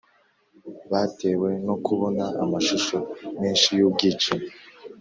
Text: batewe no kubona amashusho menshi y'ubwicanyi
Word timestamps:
batewe 0.91 1.49
no 1.67 1.75
kubona 1.85 2.23
amashusho 2.43 2.97
menshi 3.39 3.69
y'ubwicanyi 3.77 4.47